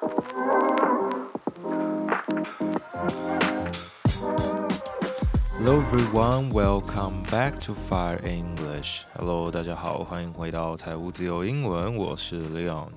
[0.00, 0.10] Hello
[5.82, 9.02] everyone, welcome back to Fire English.
[9.16, 12.90] Hello，大家好，欢迎回到财务自由英文，我是 Leon。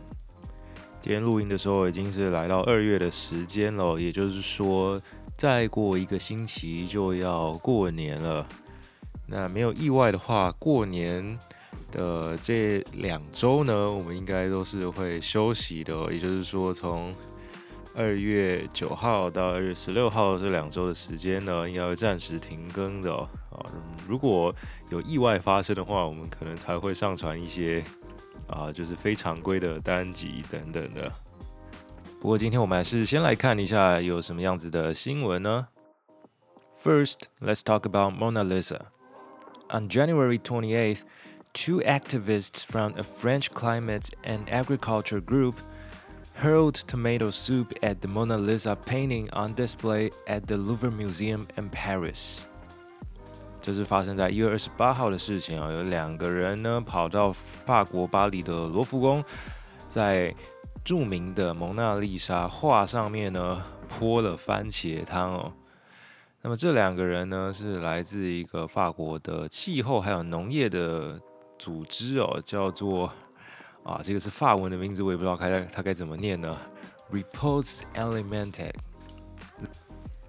[1.01, 5.01] 今天录音的时候已经是来到二月的时间了，也就是说，
[5.35, 8.45] 再过一个星期就要过年了。
[9.25, 11.39] 那没有意外的话，过年
[11.91, 17.13] 的这两周呢，我们应该都是会休息的，也就是说从。
[17.93, 23.59] 二月九号到二月十六号这两周的时间呢，应该会暂时停更的啊。
[24.07, 24.55] 如果
[24.89, 27.83] 有意外发生的话，我们可能才会上传一些
[28.47, 31.11] 啊，就是非常规的单集等等的。
[32.21, 35.67] 不过今天我们还是先来看一下有什么样子的新闻呢
[36.81, 38.83] ？First, let's talk about Mona Lisa.
[39.67, 41.01] On January 28th,
[41.52, 45.54] two activists from a French climate and agriculture group
[46.34, 51.70] hurled tomato soup at the Mona Lisa painting on display at the Louvre Museum in
[51.70, 52.44] Paris。
[53.62, 59.24] 这是发生在一月二十八号的事情啊，有两个人呢跑到法国巴黎的罗浮宫，
[59.90, 60.32] 在
[60.84, 65.52] 着名的蒙娜丽莎画上面呢泼了番茄汤哦。
[66.42, 71.20] 那么这两个人呢是来自一个法国的气候还有农业的
[71.61, 73.11] 组织哦，叫做。
[73.83, 76.55] 啊，这个是法文的名字，我也不知道该它该怎么念呢。
[77.11, 78.71] Repose Elemente，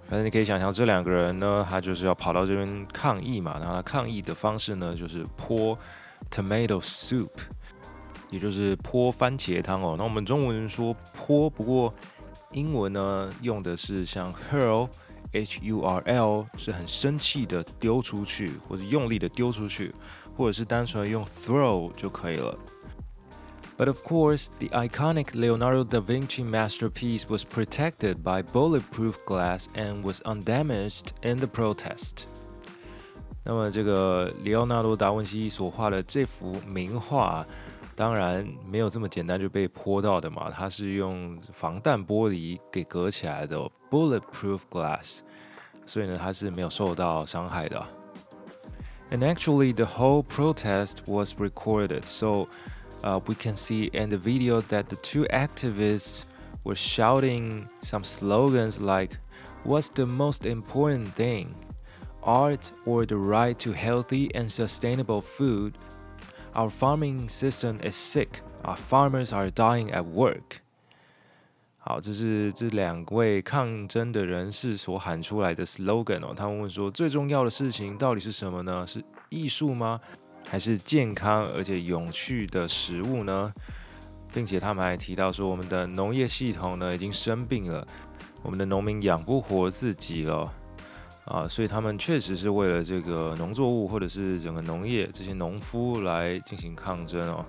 [0.08, 3.58] 反正你可以想象，这两个人呢，他就是要跑到这边抗议嘛。
[3.58, 5.78] 然后他抗议的方式呢，就是泼
[6.30, 7.28] tomato soup，
[8.30, 9.96] 也就是泼番茄汤哦。
[9.98, 11.92] 那我们中文说泼，不过
[12.52, 19.94] 英文呢用的是像 hurl，h u r l，是很生气的丢出去，或者用力的丢出去，
[20.35, 22.57] 或者是单纯用 throw 就可以了。
[23.77, 30.19] But of course, the iconic Leonardo da Vinci masterpiece was protected by bulletproof glass and was
[30.21, 32.25] undamaged in the protest.
[33.43, 37.45] 那么，这个里奥纳多·达·文西所画的这幅名画，
[37.95, 43.57] 当然没有这么简单就被泼到的嘛，它是用防弹玻璃给隔起来的
[43.91, 45.19] （bulletproof glass），
[45.85, 47.87] 所以呢，它是没有受到伤害的。
[49.12, 52.48] And actually, the whole protest was recorded, so
[53.04, 56.24] uh, we can see in the video that the two activists
[56.64, 59.18] were shouting some slogans like,
[59.64, 61.54] What's the most important thing?
[62.22, 65.76] Art or the right to healthy and sustainable food?
[66.54, 68.40] Our farming system is sick.
[68.64, 70.62] Our farmers are dying at work.
[71.84, 76.32] 好，这是这两位抗争的人士所喊出来的 slogan 哦。
[76.34, 78.86] 他们问说，最重要的事情到底是什么呢？
[78.86, 80.00] 是艺术吗？
[80.48, 83.50] 还是健康而且永续的食物呢？
[84.32, 87.84] 并且他们还提到说，我们的农业系统呢已经生病了，
[88.44, 90.52] 我们的农民养不活自己了
[91.24, 91.48] 啊！
[91.48, 97.44] 所以他们确实是为了这个农作物或者是整个农业这些农夫来进行抗争哦。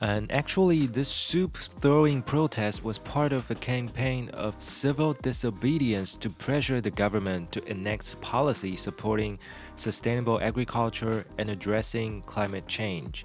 [0.00, 6.28] And actually, this soup throwing protest was part of a campaign of civil disobedience to
[6.28, 9.38] pressure the government to enact policy supporting
[9.76, 13.24] sustainable agriculture and addressing climate change.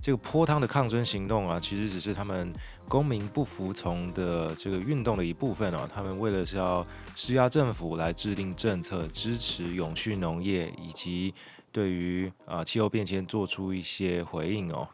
[0.00, 2.54] 这个泼汤的抗争行动啊，其实只是他们
[2.86, 5.88] 公民不服从的这个运动的一部分哦。
[5.92, 6.86] 他们为了是要
[7.16, 11.34] 施压政府来制定政策，支持永续农业，以及
[11.72, 14.88] 对于啊气候变迁做出一些回应哦。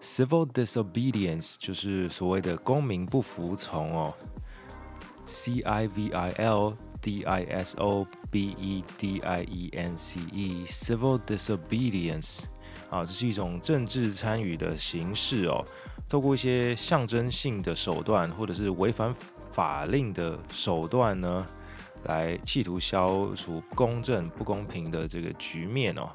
[0.00, 4.14] Civil disobedience 就是所谓的公民不服从哦。
[5.24, 10.20] C I V I L D I S O B E D I E N C
[10.32, 12.44] E，civil disobedience
[12.88, 15.64] 啊，这是一种政治参与的形式哦。
[16.08, 19.14] 透过一些象征性的手段，或者是违反
[19.52, 21.46] 法令的手段呢，
[22.04, 26.08] 来企图消除公正不公平的这个局面哦。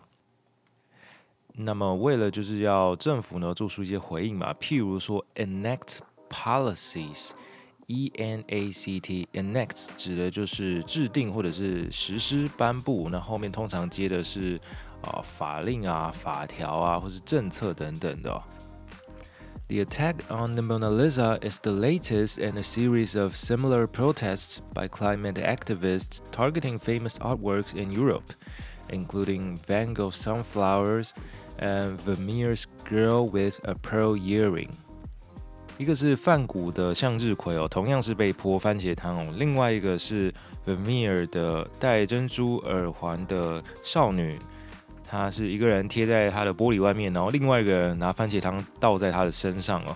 [1.61, 5.99] 那么，为了就是要政府呢做出一些回应嘛，譬如说 enact
[6.31, 14.61] policies，e n a c t，enact 指的就是制定或者是实施颁布，那后面通常接的是
[15.03, 18.43] 啊法令啊、法条啊，或是政策等等的。
[19.67, 24.88] The attack on the Mona Lisa is the latest in a series of similar protests by
[24.88, 28.32] climate activists targeting famous artworks in Europe,
[28.88, 31.12] including Van Gogh's sunflowers.
[31.60, 34.70] And Vermeer's girl with a pearl earring，
[35.78, 39.34] 一个是梵谷的向日葵哦，同样是被泼番茄汤哦。
[39.38, 40.34] 另外一个是
[40.68, 44.38] Vermeer 的戴珍珠耳环的少女，
[45.08, 49.96] 她是一个人贴在她的玻璃外面，然后另外一个人拿番茄汤倒在她的身上哦。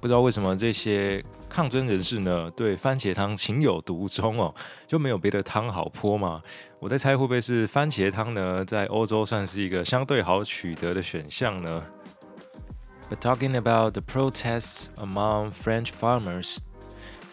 [0.00, 4.53] 不知道为什么这些抗争人士呢，对番茄汤情有独钟哦，
[4.87, 6.41] 就没有别的汤好泼吗？
[6.79, 11.83] 我在猜会不会是番茄汤呢，在欧洲算是一个相对好取得的选项呢？
[13.09, 16.57] But talking about the protests among French farmers.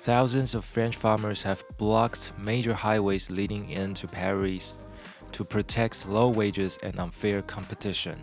[0.05, 4.73] Thousands of French farmers have blocked major highways leading into Paris
[5.33, 8.17] to protect low wages and unfair competition.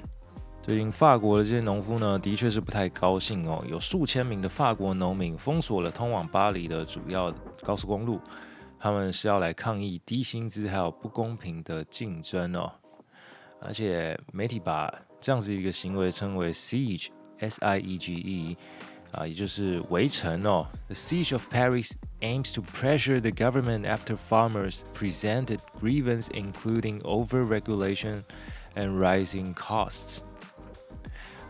[0.64, 3.62] 最近法国的这些农夫呢，的确是不太高兴哦。
[3.68, 7.30] 有数千名的法国农民封锁了通往巴黎的主要
[7.60, 8.18] 高速公路，
[8.78, 12.72] 他们是要来抗议低薪资还有不公平的竞争哦。
[13.60, 14.90] 而且媒体把
[15.20, 18.56] 这样子一个行为称为 siege，s i e g e。
[19.12, 20.66] 啊，也就是围城哦。
[20.88, 28.24] The siege of Paris aims to pressure the government after farmers presented grievance including over-regulation
[28.74, 30.22] and rising costs。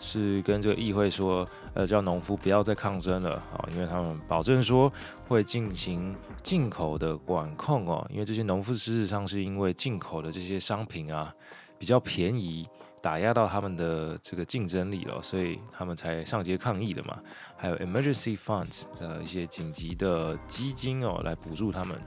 [0.00, 4.91] 是跟这个议会说， 呃，叫农夫不要再抗争了啊，因为他们保证说
[5.27, 11.33] 会进行进口的管控哦，因为这些农夫事实上是因为进口的这些商品啊
[11.77, 12.67] 比较便宜。
[13.01, 17.17] 打压到他们的这个竞争力了，所以他们才上街抗议的嘛。
[17.55, 21.97] 还有 emergency funds 的一些紧急的基金哦，来补助他们。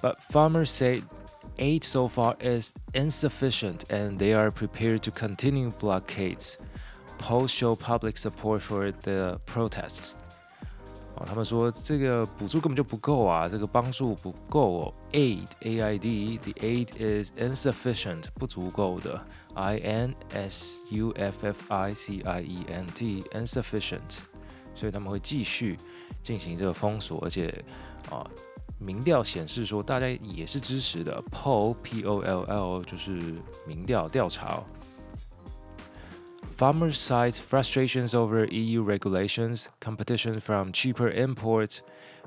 [0.00, 1.02] But farmers say
[1.58, 6.54] aid so far is insufficient, and they are prepared to continue blockades.
[7.18, 10.14] Polls show public support for the protests.
[11.14, 14.94] 哦，他们说这个补助根本就不够啊，这个帮助不够哦。
[15.12, 19.22] Aid, A-I-D, the aid is insufficient，不足够的。
[19.54, 20.14] I-N-S-U-F-F-I-C-I-E-N-T,
[23.32, 24.18] insufficient。
[24.74, 25.76] 所以他们会继续
[26.22, 27.62] 进行这个封锁，而且
[28.10, 28.26] 啊，
[28.78, 31.22] 民调显示说大家也是支持的。
[31.30, 33.34] Poll, P-O-L-L，就是
[33.66, 34.64] 民调调查。
[36.57, 41.81] Farmers cite frustrations over EU regulations, competition from cheaper imports,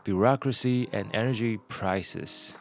[0.05, 2.53] bureaucracy, and energy prices.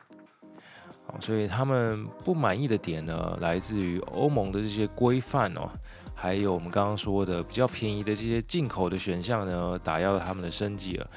[1.20, 5.70] 所以他们不满意的点呢，来自于欧盟的这些规范哦，
[6.16, 11.10] 还有我们刚刚说的比较便宜的这些进口的选项呢，打压了他们的生计了。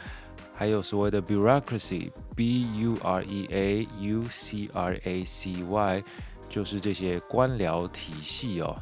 [0.54, 6.04] 还有所谓的 bureaucracy，b u r e a u c r a c y，
[6.48, 8.76] 就是这些官僚体系哦。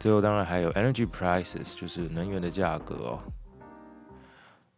[0.00, 3.20] 最后当然还有 energy prices，就是能源的价格哦。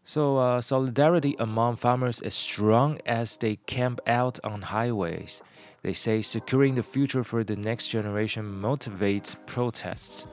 [0.04, 5.40] So uh, solidarity among farmers is strong as they camp out on highways.
[5.82, 10.24] They say securing the future for the next generation motivates protests.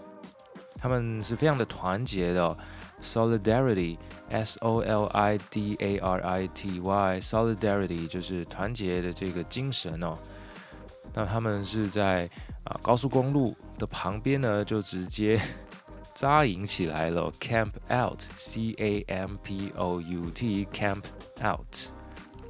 [0.78, 2.58] 他们是非常的团结的、哦。
[3.02, 3.98] Solidarity,
[4.30, 4.80] S-O-L-I-D-A-R-I-T-Y,
[7.20, 10.18] solidarity 就是团结的这个精神哦。
[11.14, 12.30] 那他们是在
[12.64, 15.41] 啊高速公路 的旁边呢，就直接
[16.15, 21.03] 扎营起来了，camp out，c a m p o u t，camp
[21.43, 21.91] out。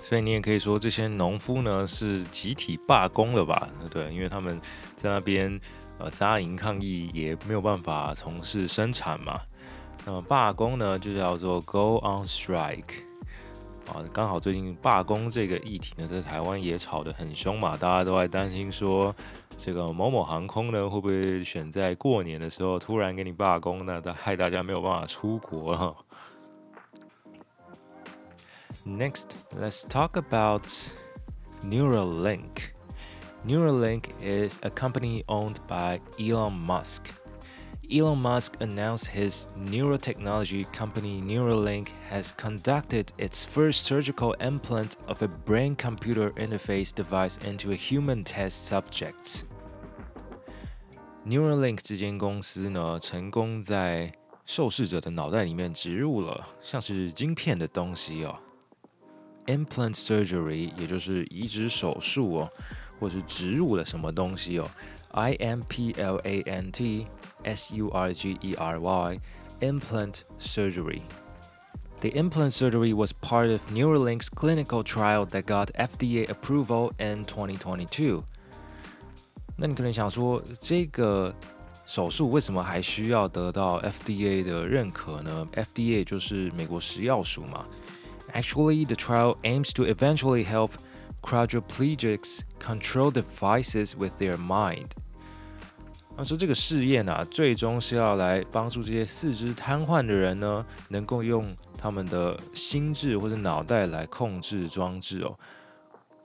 [0.03, 3.69] 所以你也可以说这些农夫呢是集体罢工了吧？
[3.91, 4.61] 对，因为他们
[4.97, 5.61] 在那边
[5.99, 9.41] 呃扎营抗议，也没有办法从事生产嘛。
[10.05, 13.05] 那么罢工呢就叫做 go on strike。
[13.93, 19.15] 啊，刚好最近罢工这个议题呢，在台湾也吵得很凶嘛，大家都在担心说，
[19.60, 24.02] 这个某某航空呢，会不会选在过年的时候突然给你罢工呢？
[24.14, 25.96] 害大家没有办法出国。
[28.86, 30.68] Next, let's talk about
[31.64, 32.74] Neuralink.
[33.48, 37.02] Neuralink is a company owned by Elon Musk.
[37.92, 45.28] Elon Musk announced his neurotechnology company Neuralink has conducted its first surgical implant of a
[45.28, 49.44] brain computer interface device into a human test subject.
[51.26, 54.14] Neuralink 这间公司呢，成功在
[54.46, 58.38] 受试者的脑袋里面植入了像是晶片的东西哦。
[59.48, 62.50] implant surgery，也就是移植手术哦，
[63.00, 64.70] 或是植入了什么东西哦。
[65.12, 67.08] I M P L A N T
[67.44, 69.20] S U R G E R Y
[69.62, 71.02] implant surgery.
[72.02, 78.24] The implant surgery was part of Neuralink's clinical trial that got FDA approval in 2022.
[79.63, 81.35] 那你可能想说，这个
[81.85, 87.67] 手术为什么还需要得到 FDA 的认可呢？FDA 就是美国食药署嘛。
[88.33, 90.71] Actually, the trial aims to eventually help
[91.21, 94.87] quadriplegics control devices with their mind.
[96.17, 105.39] 他说这个试验啊，最终是要来帮助这些四肢瘫痪的人呢，能够用他们的心智或者脑袋来控制装置哦。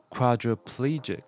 [0.09, 1.19] Quadriplegic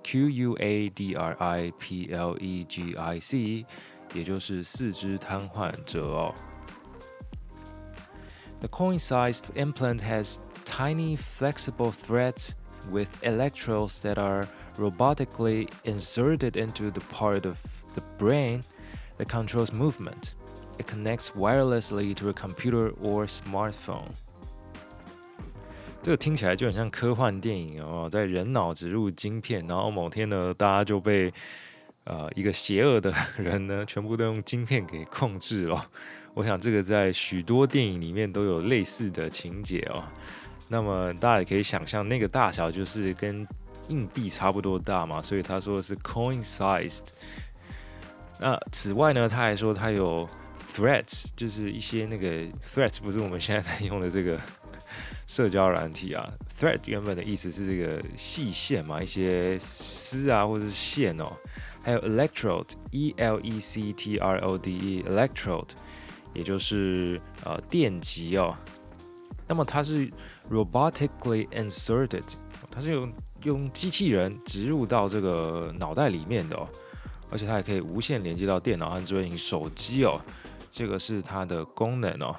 [0.00, 3.66] Quadriplegic，Q U A D R I P L E G I C，
[4.14, 6.34] 也就是四肢瘫痪者哦。
[8.60, 12.54] The coin-sized implant has tiny flexible threads
[12.90, 14.48] with electrodes that are
[14.78, 17.58] robotically inserted into the part of
[17.94, 18.62] the brain
[19.18, 20.34] that controls movement.
[20.78, 24.12] It connects wirelessly to a computer or smartphone.
[26.03, 31.31] 这个听起来就很像科幻电影哦，在人脑植入晶片，然后某天呢，大家就被
[32.05, 35.89] 呃一个邪恶的 人呢，全部都用晶片给控制了。
[36.33, 40.03] 我想这个在许多电影里面都有类似的情节哦。
[40.67, 43.45] 那么大家也可以想象，那个大小就是跟
[43.89, 47.09] 硬币差不多大嘛，所以他说的是 coin-sized。
[48.39, 50.27] 那此外呢，他还说他有
[50.73, 54.39] threats，就是一些那个 threats 不是我们现在在用的这个
[55.27, 56.31] 社交软体啊。
[56.59, 61.31] thread 原本的意思是这个细线嘛，一些丝啊或者是线哦。
[61.83, 65.69] 还有 electrode，e l e c t r o d e，electrode，
[66.33, 68.55] 也就是呃电极哦。
[69.47, 70.07] 那么它是
[70.49, 72.35] robotically inserted，
[72.69, 76.69] 它是用用机器人植入到这个脑袋里面的哦。
[77.31, 80.21] 而且它也可以无线连接到电脑和智慧型手机哦，
[80.69, 82.35] 这个是它的功能哦。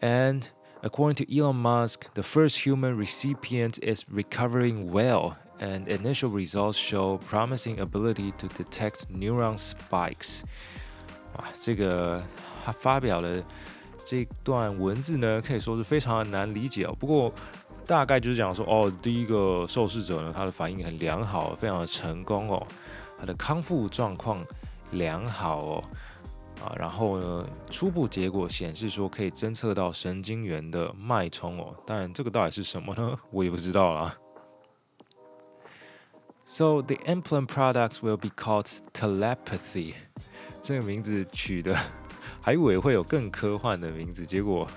[0.00, 0.42] And
[0.81, 7.19] according to Elon Musk, the first human recipient is recovering well, and initial results show
[7.29, 10.43] promising ability to detect neuron spikes.
[11.35, 12.23] 哇，这个
[12.63, 13.43] 他发表的
[14.05, 16.95] 这段文字呢，可以说是非常的难理解哦。
[16.99, 17.33] 不过
[17.85, 22.65] 大概就是讲说，哦，第一个受试者呢，他的反应很良好，非常的成功哦。
[23.19, 24.45] 他的康复状况
[24.91, 25.83] 良好哦，
[26.62, 33.18] 啊，然后呢，初步结果显示说可以侦测到神经元的脉冲哦，当然这个到底是什么呢？
[33.32, 34.16] 我也不知道啦。
[36.44, 39.94] So the implant products will be called telepathy。
[40.60, 41.76] 这个名字取的
[42.40, 44.68] 还以为会有更科幻的名字，结果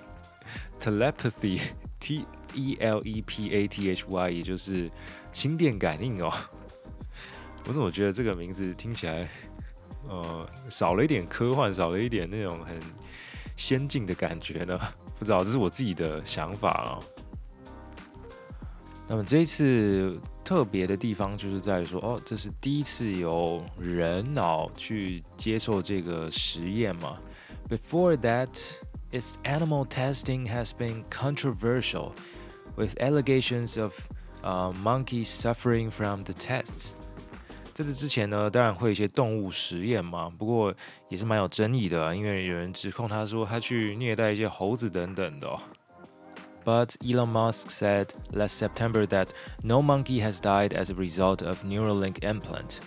[0.79, 4.89] telepathy，T E L E P A T H Y，也就是
[5.33, 6.31] 心电感应哦。
[7.67, 9.27] 我怎么觉得这个名字听起来，
[10.07, 12.79] 呃，少了一点科幻，少了一点那种很
[13.57, 14.79] 先进的感觉呢？
[15.17, 16.99] 不知道，这是我自己的想法啊。
[19.07, 27.19] 那么这一次特别的地方就是在说，哦，这是第一次有人脑去接受这个实验嘛
[27.69, 28.49] ？Before that,
[29.11, 32.13] its animal testing has been controversial,
[32.75, 33.93] with allegations of,
[34.43, 36.95] uh, monkeys suffering from the tests.
[37.75, 40.73] 在这之前呢，当然会有一些动物实验嘛，不过
[41.09, 45.49] 也是蛮有争议的，因为有人指控他说他去虐待一些猴子等等的。
[46.63, 49.27] But Elon Musk said last September that
[49.61, 52.79] no monkey has died as a result of Neuralink implant.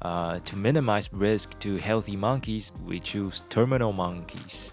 [0.00, 4.68] Uh, to minimize risk to healthy monkeys, we choose terminal monkeys.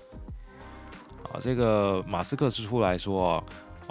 [1.33, 3.43] 啊，这个马斯克是出来说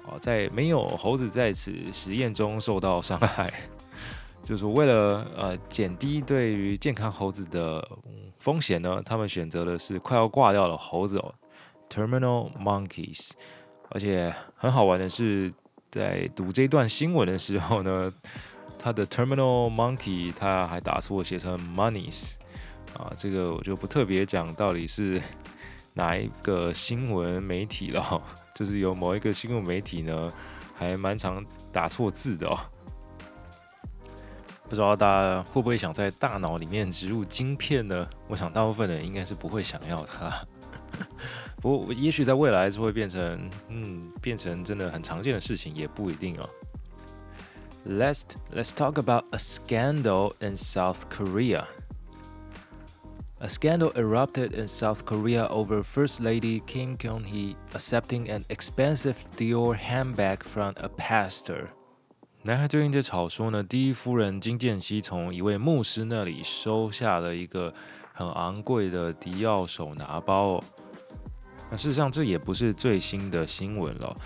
[0.06, 3.52] 啊，在没有猴子在此实验中受到伤害。
[4.44, 7.86] 就是为了呃减低对于健康猴子的
[8.38, 11.34] 风险呢，他们选择的是快要挂掉的猴子哦
[11.88, 13.30] ，terminal monkeys。
[13.90, 15.52] 而且很好玩的是，
[15.90, 18.12] 在读这段新闻的时候呢，
[18.78, 22.32] 它的 terminal monkey 它还打错写成 monies
[22.96, 25.20] 啊，这个我就不特别讲到底是
[25.94, 28.22] 哪一个新闻媒体了，
[28.54, 30.32] 就是有某一个新闻媒体呢，
[30.74, 32.56] 还蛮常打错字的哦。
[34.70, 38.08] 不知道大家会不会想在大脑里面植入晶片呢？
[38.28, 40.32] 我想大部分人应该是不会想要它。
[41.60, 46.48] 不过，也许在未来就会变成，嗯，变成真的很常见的事情，也不一定哦。
[47.84, 48.22] Let's
[48.54, 51.64] let's talk about a scandal in South Korea.
[53.40, 59.24] A scandal erupted in South Korea over First Lady Kim Keon Hee accepting an expensive
[59.36, 61.70] Dior handbag from a pastor.
[62.42, 67.72] 男孩最近在吵说呢，第一夫人金建熙从一位牧师那里收下了一个
[68.14, 70.64] 很昂贵的迪奥手拿包哦。
[71.70, 74.16] 那事实上这也不是最新的新闻了。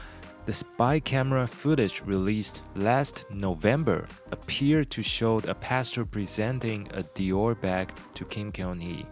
[0.44, 7.56] The spy camera footage released last November appeared to show a pastor presenting a Dior
[7.56, 9.06] bag to Kim Kyung Hee。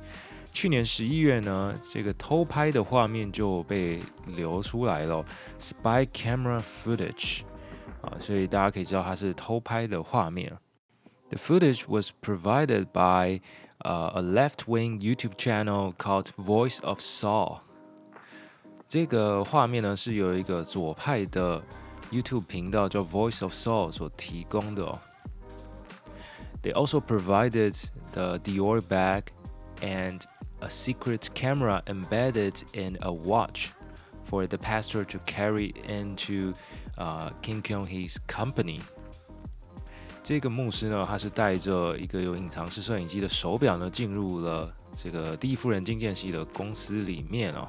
[0.53, 3.99] 去年十一月呢，这个偷拍的画面就被
[4.37, 5.25] 流出来了
[5.59, 7.41] ，spy camera footage
[8.03, 10.57] 啊，所以大家可以知道它是偷拍的画面。
[11.31, 13.41] The footage was provided by
[13.79, 17.61] a left-wing YouTube channel called Voice of Seoul。
[18.87, 21.63] 这个画面呢是由一个左派的
[22.11, 25.01] YouTube 频道叫 Voice of Seoul 所提供的哦。
[26.63, 27.77] They also provided
[28.13, 29.25] the Dior bag
[29.81, 30.23] and
[30.61, 33.71] a secret camera embedded in a watch
[34.29, 36.55] for the pastor to carry into
[37.03, 38.81] uh,，King Kong His company.
[40.23, 47.67] 这个牧师呢，他是带着一个有隐藏式摄影机的手表呢，进入了这个第一夫人金建熙的公司里面哦。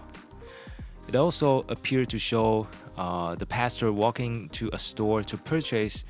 [1.10, 6.04] it also appeared to show uh, the pastor walking to a store to purchase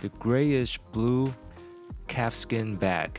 [0.00, 1.32] the grayish blue
[2.06, 3.10] calfskin bag.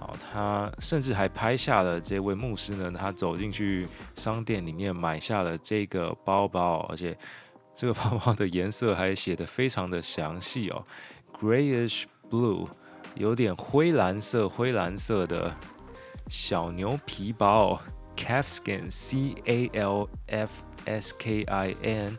[0.00, 7.16] 哦，他甚至还拍下了这位牧师呢，他走进去商店里面买下了这个包包，而且
[7.79, 10.85] 这个包包的颜色还写的非常的详细哦，
[11.39, 12.67] grayish blue，
[13.15, 15.55] 有点灰蓝色，灰蓝色的
[16.29, 17.81] 小牛皮包。
[18.15, 20.49] calfskin c a l f
[20.85, 22.17] s k i n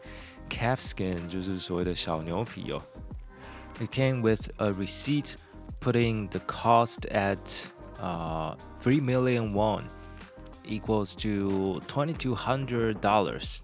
[0.51, 2.83] calfskin 就是所谓的小牛皮哦。
[3.81, 5.37] It came with a receipt
[5.81, 7.39] putting the cost at
[7.99, 9.85] uh, 3 million won
[10.67, 13.61] equals to $2,200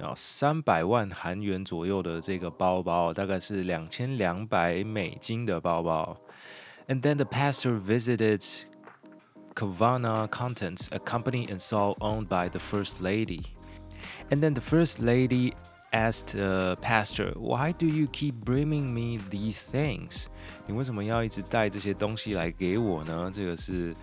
[0.00, 6.16] 啊三百万韩元左右的这个包包，大概是两千两百美金的包包。
[6.88, 8.42] And then the pastor visited
[9.54, 13.42] Covana Contents, a company and store owned by the First Lady.
[14.30, 15.52] And then the First Lady
[15.92, 20.26] asked uh, Pastor, "Why do you keep bringing me these things?"
[20.66, 23.30] 你为什么要一直带这些东西来给我呢？
[23.32, 23.94] 这个是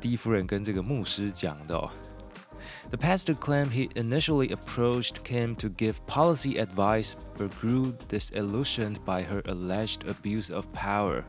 [0.00, 1.90] 第一夫人跟这个牧师讲的、哦。
[2.89, 9.41] The pastor claimed he initially approached Kim to give policy advice, but grew disillusioned by her
[9.45, 11.23] alleged abuse of power.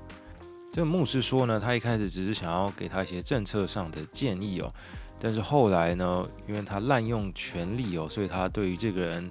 [0.72, 4.72] 这个牧师说呢，他一开始只是想要给他一些政策上的建议哦，
[5.18, 9.28] 但是后来呢，因为他滥用权力哦，所以他对于这个人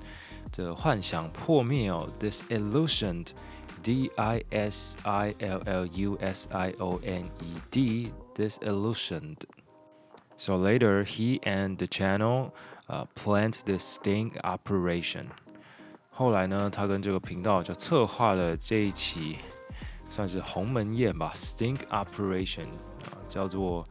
[0.52, 9.38] 的幻想破灭哦，disillusioned，d i s i l l u s i o n e d，disillusioned。
[10.37, 12.51] So later, he and the channel
[12.89, 15.27] uh, planned the sting operation.
[16.11, 19.39] 后来呢，他跟这个频道就策划了这一起。
[20.07, 22.67] 算是鸿门宴吧，sting operation
[23.05, 23.85] 啊，叫做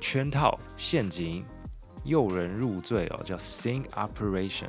[0.00, 1.44] 圈套、陷阱、
[2.04, 4.68] 诱人入罪哦，叫 sting operation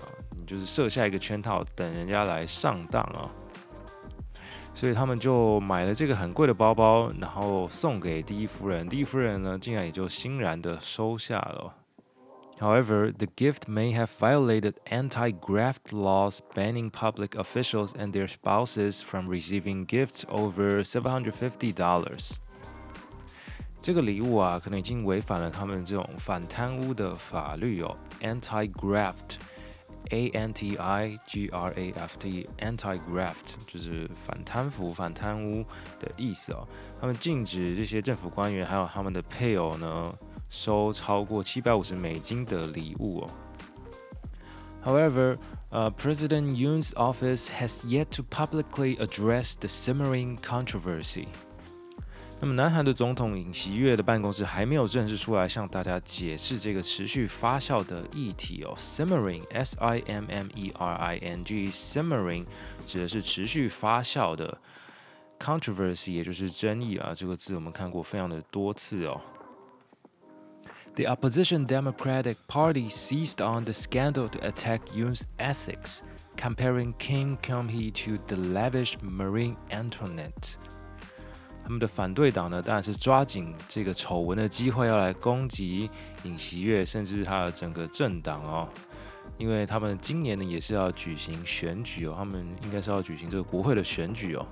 [0.00, 3.28] 啊，你就是设下一个圈套，等人家来上当啊。
[4.73, 8.87] 所以他们就买了这个很贵的包包，然后送给第一夫人。
[8.87, 11.73] 第一夫人呢，竟然也就欣然的收下了。
[12.59, 19.27] However, the gift may have violated anti graft laws banning public officials and their spouses from
[19.29, 22.37] receiving gifts over $750.
[23.79, 27.95] 这个礼物啊，可能已经违反了他们这种反贪污的法律哦。
[30.09, 35.65] Anti-graft，A N T I G R A F T，anti-graft 就是反贪腐、反贪污
[35.99, 36.67] 的意思哦。
[36.99, 40.13] 他们禁止这些政府官员还有他们的配偶呢。
[40.49, 43.29] 收超过七百五十美金的礼物哦。
[44.83, 45.37] However,
[45.71, 51.27] uh, President Yoon's office has yet to publicly address the simmering controversy.
[52.44, 62.44] 那么，南韩的总统尹锡悦的办公室还没有正式出来向大家解释这个持续发酵的议题哦，simmering s i m m e r i n g simmering
[62.84, 64.58] 指的是持续发酵的
[65.38, 69.20] controversy，也就是争议啊，这个字我们看过非常的多次哦。
[70.96, 76.00] The opposition Democratic Party seized on the scandal to attack Yoon's ethics,
[76.36, 80.56] comparing Kim Keon-hee to the lavish Marie Antoinette.
[81.64, 85.88] 他们的反对党呢，当然是抓紧这个丑闻的机会，要来攻击
[86.24, 88.68] 尹锡悦，甚至他的整个政党哦。
[89.38, 94.46] 因为他们今年呢也是要举行选举哦，他们应该是要举行这个国会的选举哦。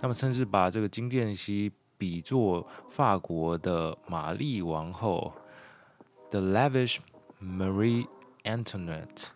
[0.00, 5.32] 那么甚至把这个金建熙比作法国的玛丽王后
[6.30, 6.96] ，The lavish
[7.42, 8.06] Marie
[8.44, 9.26] Antoinette。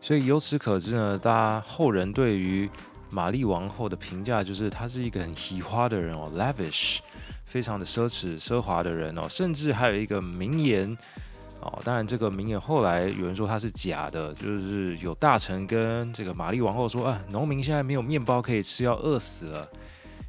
[0.00, 2.68] 所以由此可知呢，大家后人对于
[3.14, 6.98] 玛丽王后的评价就是她是一个很喜花的人哦，lavish，
[7.44, 10.98] 非常的奢侈奢华的人哦，甚至还有一个名言。
[11.60, 19.66] 哦，当然，这个名言后来有人说它是假的，就是有大臣跟这个玛丽王后说啊，农民现在没有面包可以吃，要饿死了。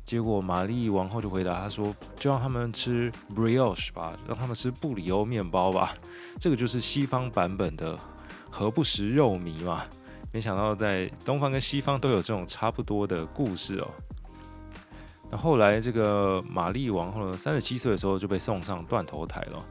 [0.06, 5.98] 结果玛丽王后就回答他说，就让他们吃 brioche 吧，让他们吃布里欧面包吧。
[6.39, 8.00] 这个就是西方版本的
[8.50, 9.84] 何不食肉糜嘛。
[10.35, 13.88] 没想到在东方跟西方都有这种差不多的故事哦。
[15.31, 19.64] 那后来这个玛丽王后呢，三十七岁的时候就被送上断头台了，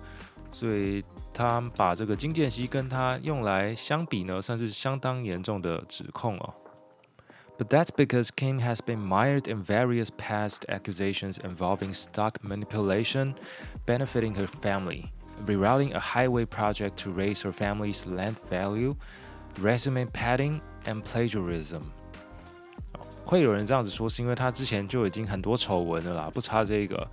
[0.52, 1.04] 所以。
[1.32, 6.54] 他把这个金建熙跟他用来相比呢，算是相当严重的指控哦。
[7.58, 13.36] But that's because Kim has been mired in various past accusations involving stock manipulation,
[13.86, 15.12] benefiting her family,
[15.46, 18.96] rerouting a highway project to raise her family's land value,
[19.62, 21.82] resume padding, and plagiarism.
[23.26, 27.08] 会有人这样子说，是因为他之前就已经很多丑闻了啦，不差这个。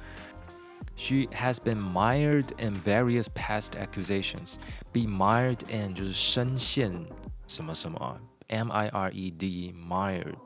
[0.99, 4.55] She has been mired in various past accusations.
[4.93, 7.07] Be mired in 就是深陷
[7.47, 10.39] 什么什么，M I R E D mired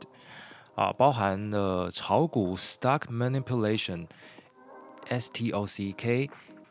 [0.74, 6.28] 啊，包含了炒股 stock manipulation，S T O C K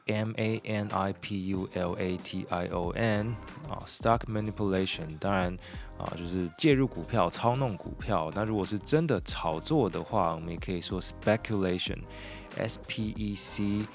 [0.08, 3.36] M A N I P U L A T I O N
[3.70, 5.56] 啊，stock manipulation 当然
[5.98, 8.32] 啊就是介入股票操弄股票。
[8.34, 13.86] 那如果是真的炒作的话，我们也可以说 speculation。S P E C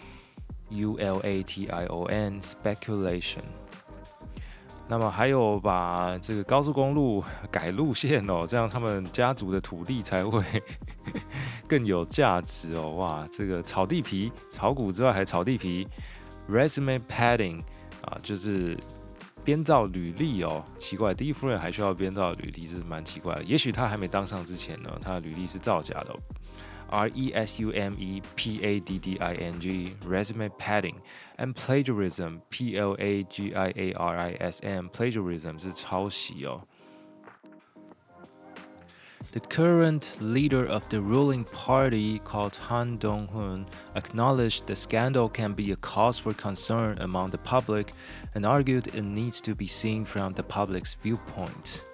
[0.71, 3.43] U L A T I O N speculation。
[4.92, 10.44] 那么还有把这个高速公路改路线哦，这样他们家族的土地才会
[11.70, 12.96] 更有价值哦。
[12.96, 15.88] 哇，这个炒地皮、炒股之外还炒地皮。
[16.50, 17.62] Resume padding
[18.02, 18.76] 啊，就是
[19.44, 20.64] 编造履历哦。
[20.80, 23.44] 奇怪，第一夫人还需要编造履历，是蛮奇怪的。
[23.44, 26.16] 也许她还没当上之前呢，她的履历是造假的。
[26.91, 31.01] R E S U M E P A D D I N G, resume padding,
[31.39, 36.63] and plagiarism, P L A G I A R I S M, plagiarism 是抄袭哦。
[39.33, 45.77] The current leader of the ruling party, called Han Dong-hun, acknowledged the scandal can be a
[45.77, 47.95] cause for concern among the public
[48.37, 51.85] and argued it needs to be seen from the public's viewpoint.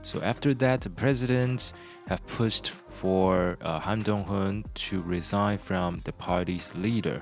[0.00, 1.74] So after that, the president
[2.08, 7.19] have pushed for uh, Han Dong-hun to resign from the party's leader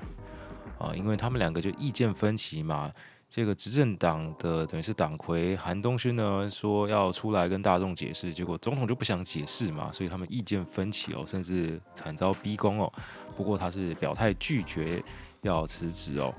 [0.78, 2.92] 啊，因为他们两个就意见分歧嘛。
[3.28, 12.90] 这个执政党的等于是党魁韩东勋呢，说要出来跟大众解释，结果总统就不想解释嘛，所以他们意见分歧哦，甚至惨遭逼宫哦。
[13.36, 15.02] 不过他是表态拒绝
[15.42, 16.32] 要辞职哦。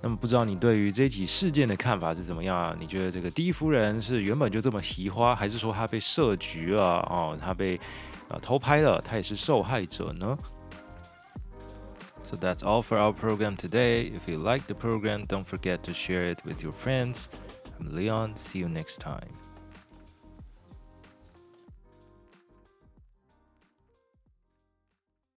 [0.00, 2.76] 那么不知道你对于这起事件的看法是怎么样啊？
[2.80, 7.36] 你觉得这个第一夫人是原本就这么奇花，还是说她被设局了哦？
[7.40, 7.78] 她被
[8.29, 10.37] 啊偷拍了，她也是受害者呢？
[12.23, 14.11] So that's all for our program today.
[14.11, 17.25] If you like the program, don't forget to share it with your friends.
[17.79, 18.35] I'm Leon.
[18.37, 19.29] See you next time.